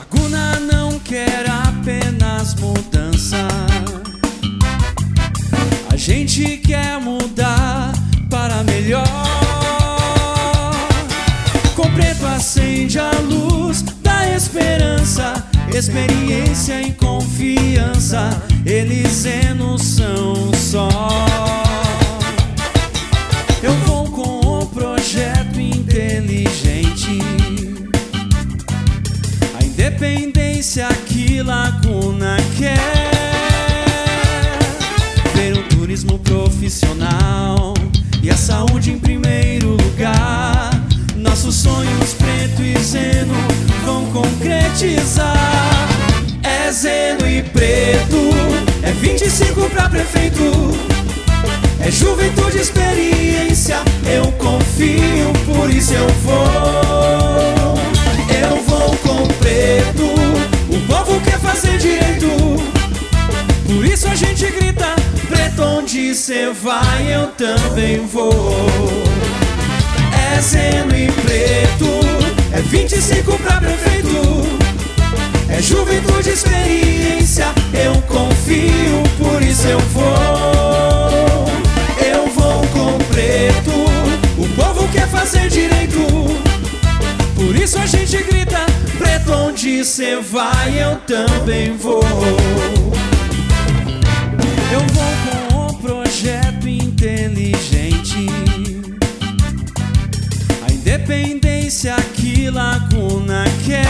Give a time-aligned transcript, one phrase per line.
[0.00, 3.46] Laguna não quer apenas mudança.
[5.92, 7.92] A gente quer mudar
[8.30, 9.04] para melhor.
[11.76, 18.42] Com preto acende a luz da esperança, experiência e confiança.
[18.64, 20.88] Eles é noção só.
[23.62, 26.69] Eu vou com um projeto inteligente.
[29.90, 32.78] A independência que Laguna quer.
[35.34, 37.74] Ver um turismo profissional
[38.22, 40.70] e a saúde em primeiro lugar.
[41.16, 43.34] Nossos sonhos preto e zeno
[43.84, 45.88] vão concretizar.
[46.44, 48.30] É zeno e preto,
[48.82, 50.42] é 25 pra prefeito.
[51.80, 56.89] É juventude, experiência, eu confio, por isso eu vou.
[65.80, 68.32] Onde cê vai, eu também vou.
[70.34, 71.86] É zeno e preto,
[72.52, 74.20] é 25 pra prefeito.
[75.48, 81.46] É juventude, experiência, eu confio, por isso eu vou.
[82.06, 83.70] Eu vou com preto,
[84.38, 86.00] o povo quer fazer direito.
[87.34, 88.66] Por isso a gente grita,
[88.98, 92.04] preto onde cê vai, eu também vou.
[94.72, 95.29] Eu vou com
[101.10, 103.84] independência que Laguna quer.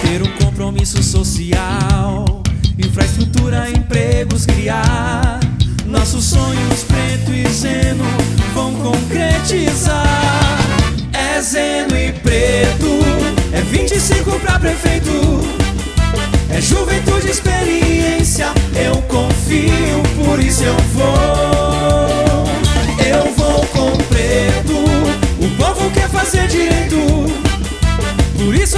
[0.00, 2.42] Ter um compromisso social,
[2.78, 5.21] infraestrutura, empregos criar.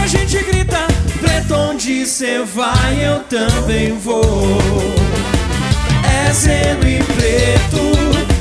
[0.04, 0.87] A gente grita,
[1.19, 4.22] preto onde cê vai, eu também vou.
[6.26, 7.81] É zeno e preto,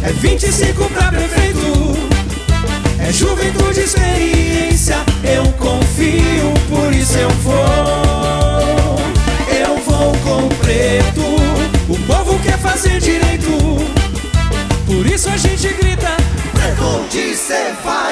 [0.04, 1.98] é 25 pra prefeito.
[3.00, 7.56] É juventude, experiência, eu confio, por isso eu vou.
[9.50, 11.22] Eu vou com preto,
[11.88, 13.52] o povo quer fazer direito.
[14.86, 16.12] Por isso a gente grita,
[16.54, 18.03] Preto onde cê vai